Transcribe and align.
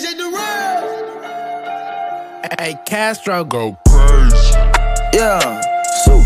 DJ 0.00 0.16
Durel. 0.16 0.80
Hey, 2.58 2.78
Castro, 2.86 3.44
go 3.44 3.76
crazy. 3.86 4.54
Yeah, 5.12 5.60
so 6.04 6.22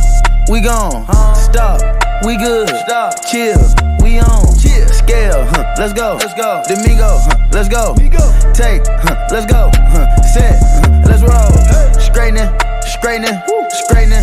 we 0.48 0.60
gone. 0.60 1.04
Stop, 1.34 1.80
we 2.24 2.36
good. 2.36 2.68
Stop, 2.68 3.14
chill, 3.28 3.58
we 4.00 4.20
on. 4.20 4.46
Chill, 4.60 4.86
scale, 4.90 5.44
huh? 5.46 5.74
Let's 5.76 5.92
go. 5.92 6.16
Let's 6.20 6.34
go. 6.34 6.62
Domingo, 6.68 7.18
huh? 7.18 7.48
Let's 7.50 7.68
go. 7.68 7.96
Take, 8.54 8.86
huh? 8.86 9.26
Let's 9.32 9.46
go. 9.50 9.70
Huh? 9.74 10.22
Set, 10.22 10.62
huh? 10.62 11.02
let's 11.06 11.22
roll. 11.22 11.50
Straightening, 12.00 12.48
straightening, 12.80 13.42
straightening. 13.70 14.22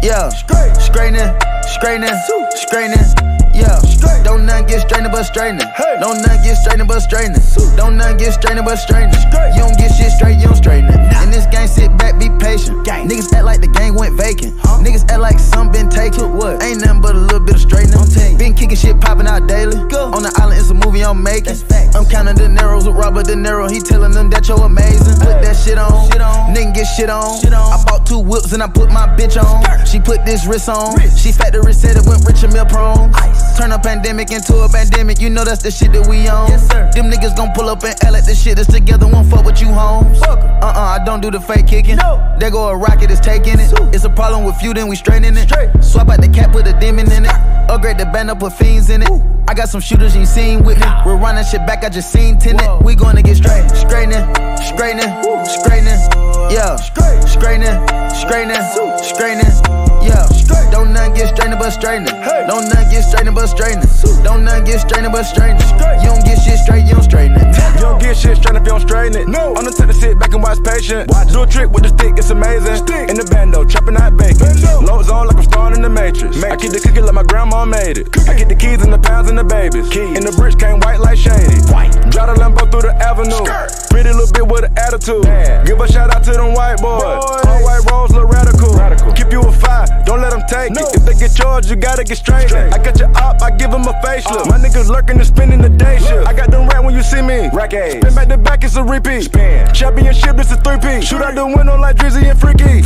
Yeah, 0.00 0.28
straightening, 0.28 1.34
straightening, 1.66 2.14
straightening. 2.54 3.31
Yeah, 3.54 3.80
don't 4.24 4.46
none 4.46 4.66
get 4.66 4.80
strained 4.80 5.10
but 5.12 5.24
straightening. 5.24 5.66
Don't 6.00 6.22
none 6.22 6.42
get 6.42 6.56
strained 6.56 6.88
but 6.88 7.00
straightening. 7.00 7.42
Don't 7.76 7.96
none 7.96 8.16
get 8.16 8.32
strained 8.32 8.64
but 8.64 8.76
straightening. 8.76 9.20
You 9.54 9.60
don't 9.60 9.76
get 9.76 9.92
shit 9.94 10.10
straight, 10.12 10.38
you 10.38 10.46
don't 10.46 10.56
straighten 10.56 10.88
it. 10.88 11.00
In 11.22 11.30
this 11.30 11.46
game, 11.46 11.68
sit 11.68 11.96
back, 11.98 12.18
be 12.18 12.28
patient. 12.40 12.86
Niggas 12.86 13.32
act 13.32 13.44
like 13.44 13.60
the 13.60 13.68
game 13.68 13.94
went 13.94 14.16
vacant. 14.16 14.56
Niggas 14.80 15.08
act 15.10 15.20
like 15.20 15.38
some 15.38 15.70
been 15.70 15.90
taken. 15.90 16.34
What? 16.36 16.62
Ain't 16.62 16.80
nothing 16.80 17.00
but 17.02 17.14
a 17.14 17.18
little 17.18 17.40
bit 17.40 17.56
of 17.56 17.60
straightening. 17.60 18.38
Been 18.38 18.54
kicking 18.54 18.76
shit 18.76 19.00
popping 19.00 19.26
out 19.26 19.46
daily. 19.46 19.76
On 19.76 20.22
the 20.22 20.32
island, 20.40 20.61
movie 21.02 21.10
I'm 21.10 21.22
making. 21.22 21.56
I'm 21.94 22.06
counting 22.06 22.36
the 22.36 22.48
narrows 22.48 22.86
with 22.86 22.96
Robert 22.96 23.26
De 23.26 23.34
Niro. 23.34 23.70
He 23.70 23.80
telling 23.80 24.12
them 24.12 24.30
that 24.30 24.48
you're 24.48 24.62
amazing. 24.62 25.18
Put 25.20 25.42
that 25.42 25.56
shit 25.56 25.78
on. 25.78 26.10
Nigga 26.54 26.74
get 26.74 26.84
shit 26.84 27.10
on. 27.10 27.40
I 27.52 27.82
bought 27.86 28.06
two 28.06 28.18
whips 28.18 28.52
and 28.52 28.62
I 28.62 28.68
put 28.68 28.90
my 28.90 29.06
bitch 29.16 29.36
on. 29.36 29.86
She 29.86 30.00
put 30.00 30.24
this 30.24 30.46
wrist 30.46 30.68
on. 30.68 30.98
She 31.16 31.32
factory 31.32 31.72
said 31.72 31.96
it 31.96 32.06
went 32.06 32.24
rich 32.26 32.42
and 32.42 32.52
meal 32.52 32.64
prone. 32.64 33.12
Turn 33.58 33.72
a 33.72 33.78
pandemic 33.78 34.30
into 34.30 34.56
a 34.56 34.68
pandemic. 34.68 35.20
You 35.20 35.30
know 35.30 35.44
that's 35.44 35.62
the 35.62 35.70
shit 35.70 35.92
that 35.92 36.06
we 36.06 36.28
on. 36.28 36.48
Yes, 36.50 36.68
sir. 36.68 36.90
Them 36.94 37.10
niggas 37.10 37.36
gon' 37.36 37.52
pull 37.54 37.68
up 37.68 37.84
and 37.84 37.96
L 38.04 38.16
at 38.16 38.24
the 38.24 38.34
shit 38.34 38.56
that's 38.56 38.72
together. 38.72 39.06
Won't 39.06 39.28
fuck 39.30 39.44
with 39.44 39.60
you, 39.60 39.68
homes. 39.68 40.20
Uh 40.22 40.36
uh, 40.62 40.98
I 41.00 41.04
don't 41.04 41.20
do 41.20 41.30
the 41.30 41.40
fake 41.40 41.66
kicking. 41.66 41.96
No. 41.96 42.22
There 42.38 42.50
go 42.50 42.68
a 42.68 42.76
rocket, 42.76 43.10
it's 43.10 43.20
taking 43.20 43.58
it. 43.58 43.72
It's 43.92 44.04
a 44.04 44.10
problem 44.10 44.44
with 44.44 44.62
you, 44.62 44.72
then 44.72 44.88
we 44.88 44.96
straightening 44.96 45.36
it. 45.36 45.50
Swap 45.82 46.08
out 46.08 46.20
the 46.20 46.28
cap, 46.28 46.52
put 46.52 46.66
a 46.66 46.72
demon 46.78 47.10
in 47.10 47.24
it. 47.24 47.31
Upgrade 47.82 47.98
the 47.98 48.06
band 48.12 48.30
up, 48.30 48.38
put 48.38 48.52
fiends 48.52 48.90
in 48.90 49.02
it. 49.02 49.10
I 49.48 49.54
got 49.54 49.68
some 49.68 49.80
shooters 49.80 50.14
you 50.14 50.24
seen 50.24 50.62
with 50.62 50.78
me. 50.78 50.86
We're 51.04 51.16
running 51.16 51.44
shit 51.44 51.66
back, 51.66 51.82
I 51.82 51.88
just 51.88 52.12
seen 52.12 52.38
tenant. 52.38 52.84
We 52.84 52.94
gonna 52.94 53.24
get 53.24 53.38
straight. 53.38 53.68
Straightening, 53.70 54.22
straightening, 54.62 55.10
straightening. 55.50 55.98
Yeah. 56.54 56.76
Straightening, 56.76 57.74
straightening, 58.14 58.62
straightening. 59.02 59.50
Yeah. 60.06 60.41
Don't 60.72 60.92
none 60.92 61.12
get 61.12 61.36
strained 61.36 61.54
but 61.58 61.70
straightening. 61.70 62.16
Don't 62.48 62.66
none 62.72 62.88
get 62.90 63.04
strained 63.04 63.34
but 63.34 63.46
straightening. 63.46 63.86
Don't 64.24 64.44
none 64.44 64.64
get 64.64 64.80
strained 64.80 65.12
but 65.12 65.24
straightening. 65.24 65.68
You 66.00 66.08
don't 66.08 66.24
get 66.24 66.40
shit 66.40 66.58
straight, 66.64 66.88
you 66.88 66.94
don't 66.96 67.04
straighten 67.04 67.36
it. 67.36 67.54
You 67.76 67.84
don't 67.92 68.00
get 68.00 68.16
shit 68.16 68.38
straight 68.38 68.56
if 68.56 68.64
you 68.64 68.72
don't 68.72 68.80
straighten 68.80 69.20
it. 69.20 69.28
No. 69.28 69.54
I'm 69.54 69.64
the 69.64 69.70
type 69.70 69.88
to 69.88 69.94
sit 69.94 70.18
back 70.18 70.32
and 70.32 70.42
watch 70.42 70.58
patient. 70.64 71.12
Do 71.28 71.42
a 71.42 71.46
trick 71.46 71.70
with 71.70 71.84
the 71.84 71.92
stick, 71.92 72.16
it's 72.16 72.30
amazing. 72.30 72.80
In 73.10 73.20
the 73.20 73.28
bando, 73.30 73.64
chopping 73.64 73.96
out 73.96 74.16
bacon. 74.16 74.48
Loads 74.84 75.10
on 75.10 75.28
like 75.28 75.36
I'm 75.36 75.44
starring 75.44 75.76
in 75.76 75.82
the 75.82 75.90
Matrix. 75.90 76.42
I 76.42 76.56
keep 76.56 76.72
the 76.72 76.80
cookie 76.80 77.02
like 77.02 77.14
my 77.14 77.22
grandma 77.22 77.64
made 77.64 77.98
it. 77.98 78.08
I 78.28 78.32
get 78.32 78.48
the 78.48 78.56
keys 78.56 78.80
and 78.80 78.92
the 78.92 78.98
pounds 78.98 79.28
and 79.28 79.36
the 79.36 79.44
babies. 79.44 79.92
And 79.92 80.24
the 80.24 80.32
bricks 80.32 80.56
came 80.56 80.80
white 80.80 81.00
like 81.00 81.18
shady. 81.18 81.60
Drive 82.08 82.32
the 82.32 82.36
Lambo 82.40 82.64
through 82.70 82.88
the 82.88 82.94
avenue. 82.96 83.44
Pretty 83.90 84.08
little 84.08 84.32
bit 84.32 84.46
with 84.46 84.64
an 84.64 84.72
attitude. 84.78 85.28
Give 85.66 85.76
a 85.80 85.86
shout 85.90 86.08
out 86.08 86.24
to 86.24 86.32
them 86.32 86.54
white 86.54 86.80
boys. 86.80 87.20
All 87.44 87.60
white 87.60 87.84
rolls 87.90 88.12
look 88.12 88.30
radical. 88.30 88.72
Keep 89.12 89.32
you 89.32 89.42
a 89.42 89.52
five, 89.52 89.88
don't 90.04 90.20
let 90.20 90.30
them 90.30 90.42
take 90.48 90.61
it. 90.70 90.94
If 90.94 91.04
they 91.04 91.14
get 91.14 91.34
charged, 91.34 91.70
you 91.70 91.76
gotta 91.76 92.04
get 92.04 92.18
straight. 92.18 92.52
I 92.52 92.78
got 92.78 92.98
your 92.98 93.10
op, 93.16 93.42
I 93.42 93.50
give 93.50 93.70
them 93.70 93.82
a 93.82 93.92
facelift. 94.04 94.46
Uh. 94.46 94.50
My 94.50 94.58
niggas 94.58 94.88
lurking 94.88 95.16
and 95.16 95.26
spending 95.26 95.60
the 95.60 95.68
day 95.68 95.98
shift. 95.98 96.28
I 96.28 96.32
got 96.32 96.50
them 96.50 96.68
rat 96.68 96.84
when 96.84 96.94
you 96.94 97.02
see 97.02 97.22
me. 97.22 97.48
Rack 97.52 97.72
Spin 97.72 98.14
back 98.14 98.28
to 98.28 98.38
back, 98.38 98.64
it's 98.64 98.76
a 98.76 98.84
repeat. 98.84 99.32
Championship, 99.74 100.36
this 100.36 100.52
a 100.52 100.56
three 100.56 100.78
piece. 100.78 101.08
Shoot 101.08 101.22
out 101.22 101.34
the 101.34 101.46
window 101.46 101.76
like 101.78 101.96
Drizzy 101.96 102.30
and 102.30 102.38
Freaky. 102.38 102.82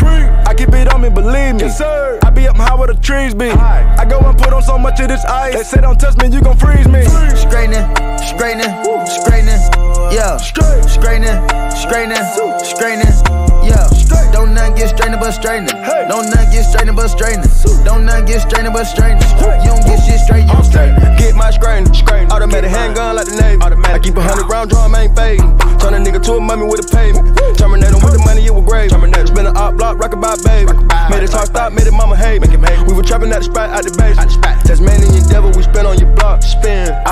I 0.46 0.54
keep 0.54 0.70
it 0.70 0.92
on 0.92 1.02
me, 1.02 1.10
believe 1.10 1.56
me. 1.56 1.62
Yes, 1.62 1.78
sir. 1.78 2.18
I 2.22 2.30
be 2.30 2.46
up 2.48 2.56
high 2.56 2.74
where 2.74 2.88
the 2.88 2.94
trees 2.94 3.34
be. 3.34 3.50
I 3.50 4.04
go 4.08 4.18
and 4.20 4.38
put 4.38 4.52
on 4.52 4.62
so 4.62 4.78
much 4.78 5.00
of 5.00 5.08
this 5.08 5.24
ice. 5.24 5.54
They 5.54 5.62
say 5.62 5.80
don't 5.80 5.98
touch 5.98 6.16
me, 6.18 6.28
you 6.28 6.40
gon' 6.40 6.56
freeze 6.56 6.88
me. 6.88 7.04
Straightening, 7.36 7.84
straightening, 8.22 8.72
straightening. 9.06 9.60
Yeah. 10.12 10.36
Straightening, 10.36 11.38
straightening, 11.76 12.24
straightening. 12.64 13.45
Yeah. 14.76 14.92
Don't 14.92 14.92
none 14.92 14.92
get 14.92 14.92
strained 14.92 15.16
but 15.20 15.32
straightening. 15.32 15.84
Don't 16.08 16.30
none 16.30 16.50
get 16.50 16.64
strained 16.64 16.96
but 16.96 17.08
straightening. 17.08 17.84
Don't 17.84 18.04
none 18.04 18.24
get 18.26 18.40
strained 18.42 18.72
but 18.72 18.84
straightening. 18.84 19.24
You 19.64 19.72
don't 19.72 19.84
get 19.84 20.04
shit 20.04 20.20
straight, 20.20 20.44
you 20.44 20.52
don't 20.52 20.64
straighten. 20.64 21.00
Get 21.16 21.34
my 21.34 21.50
strain, 21.50 21.86
strain. 21.94 22.30
Automatic 22.30 22.70
handgun 22.70 23.16
like 23.16 23.26
the 23.26 23.36
Navy. 23.36 23.62
I 23.62 23.98
keep 23.98 24.16
a 24.16 24.22
hundred 24.22 24.50
round 24.50 24.70
drum, 24.70 24.94
ain't 24.94 25.16
fading. 25.16 25.56
Turn 25.80 25.94
a 25.94 25.98
nigga 25.98 26.22
to 26.24 26.32
a 26.34 26.40
mummy 26.40 26.66
with 26.66 26.84
a 26.84 26.88
payment. 26.94 27.36
Terminate 27.56 27.92
him 27.92 28.04
with 28.04 28.12
the 28.12 28.22
money, 28.24 28.44
it 28.44 28.52
was 28.52 28.64
grave. 28.64 28.90
Terminate. 28.90 29.28
Spin 29.28 29.46
a 29.46 29.52
op 29.56 29.76
block, 29.76 29.98
rock 29.98 30.12
by 30.20 30.36
baby. 30.44 30.72
Made 31.10 31.24
it 31.24 31.30
talk 31.32 31.46
stop, 31.46 31.72
made 31.72 31.86
it 31.86 31.92
mama 31.92 32.16
hate 32.16 32.42
me. 32.42 32.48
We 32.86 32.92
were 32.92 33.02
trapping 33.02 33.32
at 33.32 33.40
the 33.40 33.48
spot, 33.48 33.70
out 33.70 33.84
the 33.84 33.92
base. 33.96 34.16
Tasmanian 34.66 35.05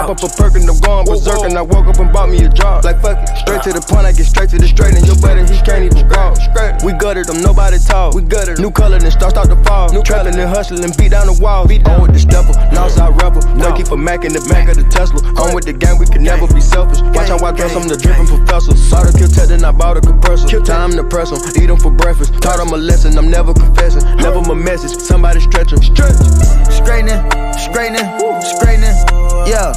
Pop 0.05 0.21
a 0.23 0.29
perk 0.29 0.55
and 0.55 0.69
I'm 0.69 0.79
going 0.81 1.07
berserk. 1.07 1.49
And 1.49 1.57
I 1.57 1.63
woke 1.63 1.87
up 1.87 1.99
and 1.99 2.13
bought 2.13 2.29
me 2.29 2.45
a 2.45 2.49
job. 2.49 2.85
Like 2.85 3.01
fuck 3.01 3.17
it. 3.17 3.29
Straight 3.41 3.63
to 3.65 3.73
the 3.73 3.81
point, 3.81 4.05
I 4.05 4.13
get 4.13 4.27
straight 4.27 4.51
to 4.51 4.59
the 4.59 4.69
straight. 4.69 4.95
And 4.95 5.07
your 5.07 5.17
buddy, 5.17 5.43
he 5.49 5.57
can't 5.65 5.85
even 5.89 6.05
walk. 6.13 6.37
We 6.85 6.93
gutted 6.93 7.27
them, 7.27 7.41
nobody 7.41 7.79
talk. 7.79 8.15
We 8.15 8.23
gutted 8.23 8.61
New 8.61 8.71
color, 8.71 8.99
then 8.99 9.11
start 9.11 9.33
start 9.33 9.49
to 9.49 9.57
fall. 9.65 9.89
New 9.93 10.03
trapping 10.03 10.37
and 10.37 10.49
hustling, 10.49 10.93
beat 10.99 11.17
down 11.17 11.27
the 11.27 11.37
wall. 11.41 11.67
Beat 11.67 11.89
on 11.89 12.03
with 12.03 12.13
the 12.13 12.21
stepper, 12.21 12.53
Northside 12.77 13.17
rebel. 13.21 13.41
Lucky 13.57 13.85
for 13.85 13.97
Mac 13.97 14.25
in 14.25 14.33
the 14.33 14.45
back 14.53 14.69
of 14.69 14.77
the 14.77 14.85
Tesla. 14.93 15.25
I'm 15.41 15.55
with 15.55 15.65
the 15.65 15.73
gang, 15.73 15.99
we 15.99 16.07
can 16.07 16.23
never 16.23 16.47
be 16.53 16.61
selfish. 16.61 17.01
Watch 17.17 17.33
how 17.33 17.41
I 17.41 17.53
dress, 17.53 17.75
I'm 17.75 17.89
the 17.89 17.97
dripping 17.97 18.27
professor. 18.29 18.77
Saw 18.77 19.03
the 19.05 19.17
kill 19.17 19.29
tech, 19.29 19.49
then 19.49 19.65
I 19.65 19.73
bought 19.73 19.97
a 19.97 20.01
compressor. 20.01 20.61
Time 20.61 20.93
to 20.93 21.05
press 21.05 21.33
them, 21.33 21.41
eat 21.57 21.67
them 21.67 21.81
for 21.81 21.91
breakfast. 21.91 22.37
Taught 22.45 22.59
them 22.61 22.69
a 22.73 22.77
lesson, 22.77 23.17
I'm 23.17 23.31
never 23.31 23.55
confessing. 23.55 24.05
Never 24.17 24.41
my 24.43 24.55
message, 24.55 24.93
somebody 25.01 25.41
stretch 25.41 25.71
them. 25.73 25.83
Stretch. 25.83 26.21
Straightening, 26.69 27.21
straightening, 27.57 28.05
straightening. 28.45 28.97
Yeah. 29.49 29.73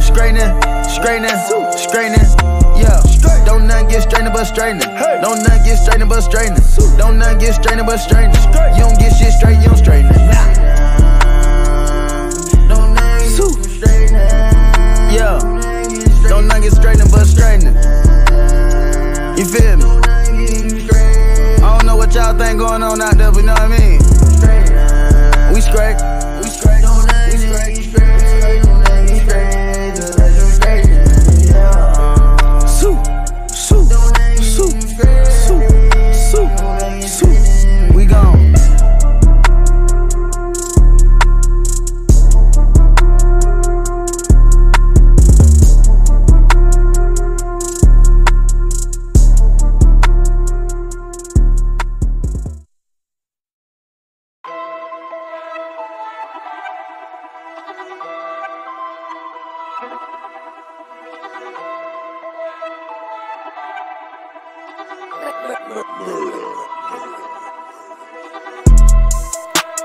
Straightening, 0.00 0.50
straightening, 0.88 1.36
straightening. 1.76 2.26
Yeah. 2.76 3.00
Don't 3.44 3.66
none 3.66 3.88
get 3.88 4.02
strained 4.02 4.32
but 4.32 4.44
straightening. 4.44 4.88
Don't 5.20 5.42
none 5.42 5.62
get 5.64 5.76
strained 5.76 6.08
but 6.08 6.20
straightening. 6.20 6.62
Don't 6.96 7.18
none 7.18 7.38
get 7.38 7.54
strained 7.54 7.86
but 7.86 7.98
straightening. 7.98 8.40
You 8.76 8.82
don't 8.84 8.98
get 8.98 9.12
shit 9.16 9.32
straight, 9.32 9.58
you 9.58 9.68
don't 9.68 9.76
straighten 9.78 10.10
it. 10.10 10.18
Yeah. 15.12 15.38
Don't 16.28 16.46
none 16.48 16.62
get 16.62 16.72
straightening 16.72 17.10
but 17.10 17.26
straightening. 17.26 17.74
You 19.36 19.44
feel 19.44 19.76
me? 19.76 19.84
I 21.62 21.76
don't 21.76 21.86
know 21.86 21.96
what 21.96 22.14
y'all 22.14 22.36
think 22.36 22.58
going 22.58 22.82
on 22.82 23.00
out 23.00 23.16
there, 23.16 23.30
but 23.30 23.40
you 23.40 23.46
know 23.46 23.52
what 23.52 23.62
I 23.62 23.68
mean? 23.68 23.98
We 25.54 25.60
straight. 25.60 26.11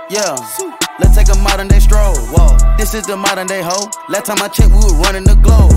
Yeah. 0.10 0.38
Let's 1.00 1.18
take 1.18 1.30
a 1.34 1.38
modern 1.42 1.68
day 1.68 1.80
stroll. 1.80 2.16
Whoa. 2.30 2.58
This 2.78 2.94
is 2.94 3.08
the 3.08 3.18
modern 3.18 3.48
day 3.48 3.62
hoe. 3.64 3.90
Last 4.08 4.28
time 4.28 4.38
I 4.38 4.50
checked, 4.50 4.70
we 4.70 4.78
were 4.78 4.94
running 5.02 5.24
the 5.24 5.34
globe. 5.42 5.74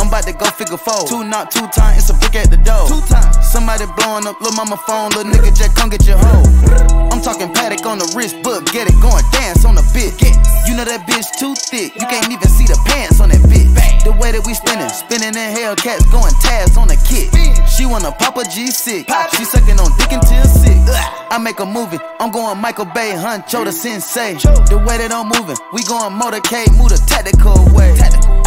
I'm 0.00 0.08
about 0.08 0.24
to 0.24 0.32
go 0.32 0.46
figure 0.46 0.78
four. 0.78 1.04
Two 1.06 1.22
not 1.24 1.50
two 1.50 1.68
time, 1.68 1.98
it's 1.98 2.08
a 2.08 2.14
brick 2.14 2.34
at 2.34 2.50
the 2.50 2.56
door. 2.56 2.88
Two 2.88 3.00
times. 3.12 3.36
Somebody 3.52 3.84
blowing 4.00 4.26
up 4.26 4.40
little 4.40 4.56
mama 4.56 4.78
phone, 4.88 5.10
little 5.12 5.28
nigga 5.30 5.52
just 5.52 5.76
come 5.76 5.90
get 5.90 6.06
your 6.06 6.16
hoe. 6.16 6.48
I'm 7.12 7.20
talking 7.20 7.52
Patek 7.52 7.84
on 7.84 7.98
the 7.98 8.08
wrist, 8.16 8.40
book, 8.42 8.64
get 8.72 8.88
it, 8.88 8.96
going 9.02 9.24
dance 9.32 9.66
on 9.66 9.74
the 9.74 9.84
bit. 9.92 10.16
You 10.66 10.74
know 10.76 10.84
that 10.88 11.04
bitch 11.04 11.28
too 11.38 11.54
thick, 11.54 11.94
you 11.94 12.06
can't 12.08 12.32
even 12.32 12.48
see 12.48 12.64
the 12.64 12.80
pants 12.88 13.20
on 13.20 13.28
that 13.28 13.44
bitch. 13.44 13.89
The 14.04 14.12
way 14.12 14.32
that 14.32 14.46
we 14.46 14.54
spinning, 14.54 14.88
spinning 14.88 15.36
in 15.36 15.48
Hellcats, 15.52 16.10
going 16.10 16.32
tabs 16.40 16.76
on 16.76 16.88
the 16.88 16.96
kit. 17.04 17.28
She 17.68 17.84
wanna 17.86 18.12
pop 18.12 18.36
a 18.36 18.42
G6, 18.42 19.06
she 19.36 19.44
sucking 19.44 19.78
on 19.78 19.90
dick 19.98 20.12
until 20.12 20.44
sick. 20.44 20.76
I 21.30 21.38
make 21.38 21.60
a 21.60 21.66
movie, 21.66 21.98
I'm 22.18 22.30
going 22.30 22.58
Michael 22.58 22.86
Bay, 22.86 23.12
Huncho 23.12 23.64
the 23.64 23.72
sensei. 23.72 24.34
The 24.68 24.82
way 24.86 24.98
that 24.98 25.12
I'm 25.12 25.28
moving, 25.28 25.56
we 25.72 25.84
going 25.84 26.12
motorcade, 26.18 26.76
move 26.76 26.90
the 26.90 27.02
tactical 27.06 27.68
way. 27.76 27.94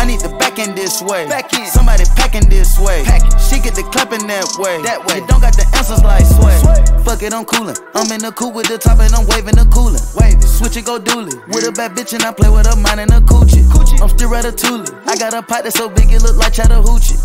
I 0.04 0.06
need 0.06 0.20
the 0.20 0.28
back 0.36 0.60
end 0.60 0.76
this 0.76 1.02
way. 1.02 1.30
Back 1.30 1.54
end. 1.54 1.72
Somebody 1.72 2.04
packing 2.20 2.50
this 2.50 2.78
way. 2.78 3.08
Packing. 3.08 3.32
She 3.40 3.64
get 3.64 3.72
the 3.72 3.88
clapping 3.88 4.28
that 4.28 4.44
way. 4.60 4.84
That 4.84 5.00
way. 5.08 5.24
You 5.24 5.28
don't 5.32 5.40
got 5.40 5.56
the 5.56 5.64
answers 5.80 6.04
like 6.04 6.28
sway. 6.28 6.60
Fuck 7.08 7.24
it, 7.24 7.32
I'm 7.32 7.48
coolin'. 7.48 7.80
I'm 7.96 8.12
in 8.12 8.20
the 8.20 8.36
coupe 8.36 8.52
with 8.52 8.68
the 8.68 8.76
top 8.76 9.00
and 9.00 9.16
I'm 9.16 9.24
waving 9.32 9.56
the 9.56 9.64
coolin'. 9.72 10.04
Wave 10.20 10.44
it. 10.44 10.52
Switch 10.52 10.76
it, 10.76 10.84
go 10.84 11.00
dooley. 11.00 11.40
With 11.48 11.64
a 11.64 11.72
bad 11.72 11.96
bitch 11.96 12.12
and 12.12 12.28
I 12.28 12.36
play 12.36 12.52
with 12.52 12.68
a 12.68 12.76
mine 12.76 13.00
and 13.00 13.16
a 13.16 13.24
coochie. 13.24 13.64
coochie. 13.72 14.04
I'm 14.04 14.12
still 14.12 14.28
ratatouille. 14.28 14.92
I 15.08 15.16
got 15.16 15.32
a 15.32 15.40
pot 15.40 15.64
that's 15.64 15.80
so 15.80 15.88
big 15.88 16.12
it 16.12 16.20
look 16.20 16.36
like 16.36 16.52
Chattahoochee. 16.52 17.16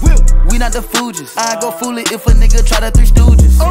We 0.47 0.63
not 0.63 0.71
the 0.71 0.79
Fugees. 0.79 1.35
I 1.35 1.59
go 1.59 1.75
fool 1.75 1.99
it 1.99 2.15
if 2.15 2.27
a 2.27 2.31
nigga 2.31 2.63
try 2.63 2.79
to 2.79 2.95
three 2.95 3.11
stooges. 3.11 3.59
A 3.59 3.68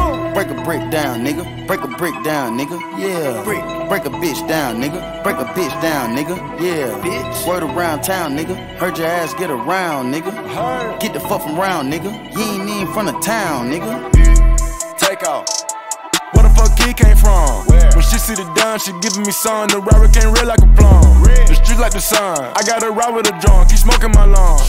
brick 0.68 0.90
down, 0.90 1.24
nigga. 1.24 1.66
Break 1.66 1.80
a 1.80 1.88
brick 1.88 2.12
down, 2.22 2.58
nigga. 2.58 2.78
Yeah. 3.00 3.42
Break. 3.42 3.62
Break 3.88 4.04
a 4.04 4.10
bitch 4.10 4.46
down, 4.46 4.82
nigga. 4.82 5.22
Break 5.22 5.36
a 5.36 5.46
bitch 5.46 5.80
down, 5.80 6.14
nigga. 6.14 6.36
Yeah. 6.60 6.88
Bitch. 7.00 7.48
Word 7.48 7.62
around 7.62 8.02
town, 8.02 8.36
nigga. 8.36 8.54
Heard 8.76 8.98
your 8.98 9.06
ass 9.06 9.32
get 9.32 9.50
around, 9.50 10.12
nigga. 10.12 10.30
Heard. 10.30 11.00
Get 11.00 11.14
the 11.14 11.20
fuck 11.20 11.40
from 11.40 11.58
round, 11.58 11.90
nigga. 11.90 12.12
You 12.34 12.42
ain't 12.42 12.68
even 12.68 12.92
from 12.92 13.06
the 13.06 13.18
town, 13.20 13.70
nigga. 13.70 14.12
Take 14.98 15.26
off. 15.26 15.67
Where 16.32 16.44
the 16.44 16.52
fuck 16.54 16.76
he 16.78 16.92
came 16.92 17.16
from? 17.16 17.66
When 17.68 18.04
she 18.04 18.18
see 18.18 18.34
the 18.34 18.46
dime, 18.54 18.78
she 18.78 18.92
giving 19.00 19.24
me 19.24 19.32
some. 19.32 19.68
The 19.68 19.80
robber 19.80 20.08
came 20.08 20.32
red 20.32 20.46
like 20.46 20.62
a 20.62 20.70
plum. 20.76 21.22
The 21.22 21.54
street 21.54 21.78
like 21.78 21.92
the 21.92 22.00
sun. 22.00 22.52
I 22.54 22.62
got 22.64 22.82
a 22.82 22.90
ride 22.90 23.14
with 23.14 23.28
a 23.28 23.34
drum, 23.40 23.66
keep 23.68 23.78
smoking 23.78 24.12
my 24.12 24.24
lawn. 24.24 24.60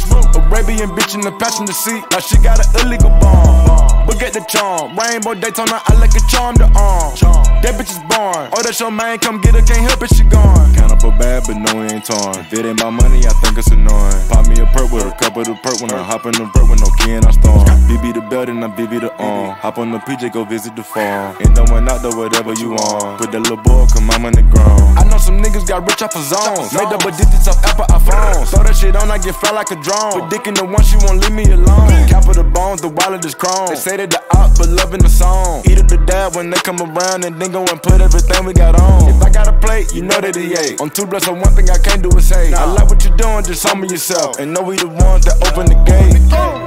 Arabian 0.49 0.89
bitch 0.89 1.15
in 1.15 1.21
the 1.21 1.31
passenger 1.39 1.73
seat, 1.73 2.03
like 2.11 2.23
she 2.23 2.37
got 2.37 2.57
an 2.57 2.67
illegal 2.81 3.09
bomb. 3.21 4.07
Look 4.07 4.23
at 4.23 4.33
the 4.33 4.41
charm, 4.49 4.97
Rainbow 4.97 5.35
Daytona, 5.35 5.81
I 5.85 5.93
like 5.99 6.15
a 6.15 6.23
charm 6.27 6.55
to 6.57 6.65
arm. 6.75 7.13
That 7.59 7.75
bitch 7.75 7.91
is 7.91 7.99
born. 8.07 8.47
Oh, 8.55 8.63
that's 8.63 8.79
your 8.79 8.91
man, 8.91 9.19
come 9.19 9.41
get 9.41 9.53
her, 9.53 9.61
can't 9.61 9.83
help 9.83 10.01
it, 10.01 10.15
she 10.15 10.23
gone. 10.23 10.71
Count 10.75 10.95
up 10.95 11.03
a 11.03 11.11
bad, 11.11 11.43
but 11.43 11.59
no, 11.59 11.83
it 11.83 11.91
ain't 11.91 12.05
torn. 12.07 12.39
If 12.39 12.53
it 12.55 12.65
ain't 12.65 12.79
my 12.79 12.89
money, 12.89 13.19
I 13.27 13.35
think 13.43 13.59
it's 13.59 13.67
annoying. 13.67 14.15
Pop 14.31 14.47
me 14.47 14.55
a 14.63 14.65
perk 14.71 14.87
with 14.91 15.03
a 15.03 15.11
cup 15.19 15.35
of 15.35 15.43
the 15.43 15.59
perk 15.59 15.83
when 15.83 15.91
I 15.91 15.99
hop 15.99 16.23
in 16.23 16.31
the 16.39 16.47
vert 16.55 16.71
with 16.71 16.79
no 16.79 16.87
key 17.03 17.19
and 17.19 17.25
I 17.27 17.31
storm. 17.35 17.67
BB 17.91 18.15
the 18.15 18.23
belt 18.31 18.47
and 18.47 18.63
I 18.63 18.71
BB 18.71 19.01
the 19.03 19.11
arm. 19.19 19.59
Hop 19.59 19.77
on 19.77 19.91
the 19.91 19.99
PJ, 19.99 20.31
go 20.31 20.45
visit 20.45 20.75
the 20.75 20.83
farm. 20.83 21.35
Ain't 21.43 21.51
throwing 21.51 21.83
out 21.89 21.99
the 21.99 22.15
whatever 22.15 22.53
you 22.55 22.71
want. 22.71 23.19
Put 23.19 23.35
that 23.35 23.43
little 23.43 23.59
boy, 23.59 23.85
come 23.91 24.07
I'm 24.07 24.23
on 24.23 24.31
the 24.39 24.43
ground. 24.43 24.95
I 24.95 25.03
know 25.03 25.17
some 25.19 25.43
niggas 25.43 25.67
got 25.67 25.83
rich 25.83 26.01
off 26.01 26.15
of 26.15 26.23
zones. 26.23 26.71
Made 26.71 26.87
double 26.87 27.11
digits 27.11 27.51
off 27.51 27.59
Apple 27.67 27.91
iPhones. 27.91 28.55
Throw 28.55 28.63
that 28.63 28.75
shit 28.75 28.95
on, 28.95 29.11
I 29.11 29.17
get 29.17 29.35
fly 29.35 29.51
like 29.51 29.71
a 29.71 29.77
drone. 29.83 30.15
Put 30.15 30.31
dick 30.31 30.47
in 30.47 30.53
the 30.55 30.63
one, 30.63 30.83
she 30.87 30.95
won't 31.03 31.19
leave 31.19 31.35
me 31.35 31.43
alone. 31.51 32.07
Cap 32.07 32.23
of 32.23 32.39
the 32.39 32.47
bones, 32.47 32.79
the 32.79 32.87
wallet 32.87 33.25
is 33.25 33.35
chrome. 33.35 33.67
They 33.67 33.75
say 33.75 33.97
that 33.97 34.11
the 34.15 34.23
but 34.59 34.67
loving 34.69 34.99
the 34.99 35.09
song. 35.09 35.63
Eat 35.65 35.79
up 35.79 35.87
the 35.87 35.97
dab 36.05 36.35
when 36.35 36.49
they 36.49 36.57
come 36.57 36.81
around 36.81 37.23
and 37.23 37.41
then 37.41 37.51
go 37.51 37.63
and 37.63 37.81
put 37.81 38.01
everything 38.01 38.45
we 38.45 38.53
got 38.53 38.79
on. 38.79 39.07
If 39.07 39.23
I 39.23 39.29
got 39.29 39.47
a 39.47 39.57
plate, 39.57 39.95
you 39.95 40.03
know 40.03 40.19
that 40.19 40.35
he 40.35 40.53
ate. 40.53 40.81
On 40.81 40.89
two 40.89 41.05
blessed, 41.07 41.25
so 41.25 41.33
one 41.33 41.55
thing 41.55 41.69
I 41.69 41.77
can't 41.77 42.03
do 42.03 42.09
is 42.17 42.29
hate. 42.29 42.53
I 42.53 42.65
like 42.65 42.89
what 42.89 43.03
you're 43.05 43.15
doing, 43.15 43.45
just 43.45 43.65
humble 43.65 43.87
yourself. 43.87 44.37
And 44.37 44.53
know 44.53 44.61
we 44.61 44.75
the 44.75 44.89
ones 44.89 45.23
that 45.25 45.39
open 45.47 45.71
the 45.71 45.79
gate. 45.87 46.19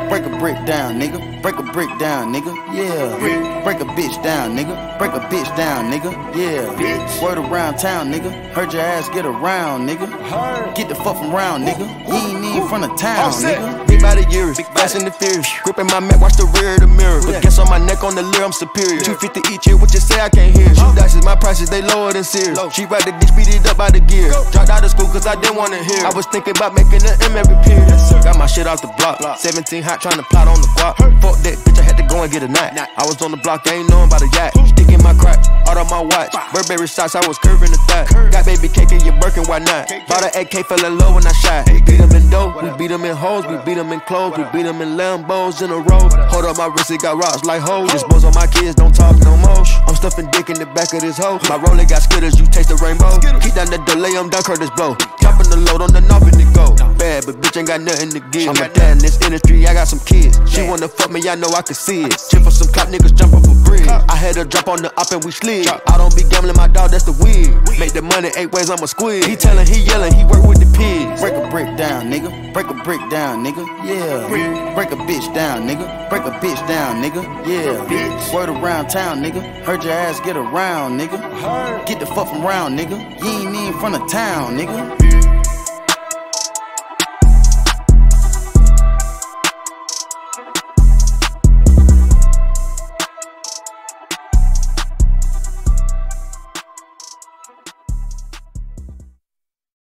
Break 0.08 0.24
a 0.24 0.38
brick 0.38 0.56
down, 0.66 1.00
nigga. 1.00 1.42
Break 1.42 1.56
a 1.56 1.62
brick 1.62 1.88
down, 1.98 2.32
nigga. 2.32 2.52
Yeah. 2.72 3.62
Break 3.64 3.80
a 3.80 3.84
bitch 3.84 4.22
down, 4.22 4.56
nigga. 4.56 4.98
Break 4.98 5.12
a 5.12 5.20
bitch 5.20 5.48
down, 5.56 5.90
nigga. 5.92 6.12
Yeah. 6.36 6.68
Bitch. 6.76 7.22
Word 7.22 7.38
around 7.38 7.78
town, 7.78 8.12
nigga. 8.12 8.30
Heard 8.52 8.72
your 8.72 8.82
ass 8.82 9.08
get 9.10 9.24
around, 9.24 9.88
nigga. 9.88 10.06
Get 10.74 10.88
the 10.88 10.94
fuck 10.96 11.16
from 11.16 11.32
round, 11.32 11.66
nigga. 11.66 11.88
You 12.08 12.14
ain't 12.14 12.44
even 12.44 12.68
from 12.68 12.82
the 12.82 12.92
town, 12.96 13.32
nigga. 13.32 13.86
Big 13.86 14.00
body 14.02 14.24
years, 14.30 14.60
fast 14.76 14.96
and 14.96 15.06
the 15.06 15.12
furious. 15.12 15.48
Gripping 15.64 15.86
my 15.86 16.00
Mac, 16.00 16.20
watch 16.20 16.36
the 16.36 16.46
rear 16.60 16.74
of 16.74 16.80
the 16.80 16.86
mirror. 16.88 17.20
But 17.24 17.42
guess 17.42 17.58
on 17.58 17.68
my 17.70 17.78
neck 17.82 18.02
on 18.02 18.14
the 18.14 18.22
leer, 18.22 18.44
I'm 18.44 18.52
superior. 18.52 19.02
250 19.02 19.52
each 19.52 19.66
year, 19.66 19.76
what 19.76 19.92
you 19.92 20.00
say 20.00 20.20
I 20.20 20.28
can't 20.28 20.54
hear. 20.54 20.68
Shoot 20.74 20.94
dices, 20.94 21.24
my 21.24 21.36
prices, 21.36 21.68
they 21.70 21.82
lower 21.82 22.12
than 22.12 22.24
Sears. 22.24 22.58
She 22.72 22.86
ride 22.86 23.04
the 23.04 23.12
dick, 23.18 23.30
speed 23.30 23.48
it 23.50 23.66
up 23.66 23.76
by 23.76 23.90
the 23.90 24.00
gear. 24.00 24.30
Dropped 24.50 24.70
out 24.70 24.84
of 24.84 24.90
school 24.90 25.08
cause 25.08 25.26
I 25.26 25.34
didn't 25.40 25.56
wanna 25.56 25.82
hear. 25.82 26.04
I 26.06 26.12
was 26.14 26.26
thinking 26.26 26.56
about 26.56 26.74
making 26.74 27.02
an 27.04 27.16
M 27.22 27.36
every 27.36 27.56
period. 27.66 27.90
Got 28.22 28.38
my 28.38 28.46
shit 28.46 28.66
off 28.66 28.80
the 28.80 28.92
block. 28.96 29.18
17 29.38 29.82
hot, 29.82 30.00
trying 30.00 30.16
to 30.16 30.26
plot 30.30 30.48
on 30.48 30.60
the 30.60 30.68
guap. 30.78 30.96
Fuck 31.20 31.38
that 31.42 31.58
bitch, 31.64 31.78
I 31.78 31.82
had 31.82 31.96
to 31.96 32.06
go 32.06 32.22
and 32.22 32.30
get 32.32 32.42
a 32.42 32.48
knot. 32.48 32.72
I 32.74 33.04
was 33.06 33.20
on 33.22 33.30
the 33.30 33.40
block, 33.40 33.64
they 33.64 33.82
ain't 33.82 33.90
knowing 33.90 34.08
about 34.08 34.22
a 34.22 34.30
yacht. 34.32 34.52
Sticking 34.92 35.08
my 35.08 35.16
crack, 35.16 35.40
out 35.68 35.78
of 35.78 35.88
my 35.88 36.04
watch. 36.04 36.36
Burberry 36.52 36.86
socks, 36.86 37.14
I 37.14 37.26
was 37.26 37.38
curving 37.38 37.70
the 37.70 37.80
thigh. 37.88 38.04
Got 38.28 38.44
baby 38.44 38.68
cake 38.68 38.92
in 38.92 39.00
your 39.00 39.16
Birkin, 39.16 39.44
why 39.48 39.58
not? 39.58 39.88
Bought 40.06 40.20
an 40.20 40.32
AK, 40.36 40.68
fell 40.68 40.84
in 40.84 40.98
love 40.98 41.14
when 41.14 41.26
I 41.26 41.32
shot. 41.32 41.64
We 41.72 41.80
beat 41.80 41.96
them 41.96 42.12
in 42.12 42.28
dough, 42.28 42.52
we 42.60 42.68
beat 42.76 42.88
them 42.88 43.04
in 43.04 43.16
hoes, 43.16 43.46
we 43.46 43.56
beat 43.64 43.80
them 43.80 43.90
in 43.90 44.00
clothes, 44.00 44.36
we 44.36 44.44
beat 44.52 44.64
them 44.64 44.82
in 44.82 45.00
Lambos 45.00 45.62
in 45.62 45.70
a 45.70 45.80
row. 45.80 46.12
Hold 46.28 46.44
up, 46.44 46.58
my 46.58 46.66
wrist, 46.66 46.90
it 46.90 47.00
got 47.00 47.16
rocks 47.16 47.42
like 47.44 47.62
hoes. 47.62 47.90
Dispose 47.90 48.24
on 48.24 48.34
my 48.34 48.46
kids, 48.46 48.74
don't 48.74 48.94
talk 48.94 49.16
no 49.24 49.34
more. 49.38 49.64
I'm 49.88 49.96
stuffing 49.96 50.28
dick 50.30 50.50
in 50.50 50.58
the 50.60 50.66
back 50.66 50.92
of 50.92 51.00
this 51.00 51.16
hoe. 51.16 51.40
My 51.48 51.56
roller 51.56 51.88
got 51.88 52.02
skitters, 52.02 52.38
you 52.38 52.44
taste 52.44 52.68
the 52.68 52.76
rainbow. 52.76 53.16
Keep 53.40 53.54
down 53.54 53.72
the 53.72 53.80
delay, 53.88 54.12
I'm 54.12 54.28
done, 54.28 54.42
Kurtis 54.42 54.68
Blow. 54.76 54.92
Dropping 55.32 55.48
the 55.48 55.72
load 55.72 55.80
on 55.80 55.92
the 55.96 56.02
knob 56.04 56.28
and 56.28 56.36
it 56.36 56.52
go. 56.52 56.76
Bad, 57.00 57.24
but 57.24 57.40
bitch 57.40 57.56
ain't 57.56 57.66
got 57.66 57.80
nothing 57.80 58.10
to 58.10 58.20
give. 58.36 58.52
I'm 58.52 58.56
a 58.60 58.68
dad 58.68 58.92
in 58.92 58.98
this 58.98 59.16
industry, 59.22 59.66
I 59.66 59.72
got 59.72 59.88
some 59.88 60.00
kids. 60.00 60.36
She 60.44 60.60
wanna 60.60 60.88
fuck 60.88 61.10
me, 61.10 61.26
I 61.26 61.34
know 61.36 61.48
I 61.56 61.62
can 61.62 61.74
see 61.74 62.04
it. 62.04 62.20
Chip 62.28 62.42
for 62.42 62.50
some 62.50 62.68
cop 62.68 62.88
niggas 62.88 63.16
jump 63.16 63.32
off 63.32 63.48
a 63.48 63.54
bridge. 63.64 63.88
I 63.88 64.14
had 64.14 64.36
her 64.36 64.44
jump 64.44 64.68
on 64.68 64.82
the 64.82 64.92
up 65.00 65.10
and 65.10 65.24
we 65.24 65.32
slid. 65.32 65.68
I 65.68 65.96
don't 65.96 66.14
be 66.14 66.22
gambling, 66.28 66.56
my 66.56 66.68
dog, 66.68 66.90
that's 66.90 67.04
the 67.04 67.16
weird. 67.16 67.56
Make 67.80 67.94
the 67.94 68.02
money 68.02 68.28
eight 68.36 68.52
ways, 68.52 68.68
I'm 68.68 68.82
a 68.82 68.86
squid. 68.86 69.24
He 69.24 69.34
tellin', 69.34 69.66
he 69.66 69.80
yellin', 69.80 70.12
he 70.12 70.24
work 70.24 70.44
with 70.44 70.60
the 70.60 70.68
pigs. 70.76 71.22
Break 71.22 71.32
a 71.32 71.48
brick 71.48 71.78
down, 71.78 72.12
nigga. 72.12 72.52
Break 72.52 72.68
a 72.68 72.74
brick 72.84 73.00
down, 73.08 73.42
nigga. 73.42 73.64
Yeah. 73.88 74.28
Break 74.74 74.92
a 74.92 74.96
bitch 74.96 75.34
down, 75.34 75.66
nigga. 75.66 76.10
Break 76.10 76.24
a 76.24 76.32
bitch 76.44 76.60
down, 76.68 77.00
nigga. 77.02 77.24
Yeah. 77.48 78.34
Word 78.34 78.50
around 78.50 78.88
town, 78.88 79.24
nigga. 79.24 79.40
Heard 79.64 79.82
your 79.82 79.94
ass 79.94 80.20
get 80.20 80.36
around, 80.36 81.00
nigga. 81.00 81.16
Get 81.86 82.00
the 82.00 82.06
fuck 82.06 82.28
from 82.28 82.42
round, 82.44 82.78
nigga. 82.78 83.00
You 83.20 83.48
ain't 83.48 83.56
even 83.56 83.80
from 83.80 83.92
the 83.92 84.04
town, 84.06 84.58
nigga. 84.58 85.21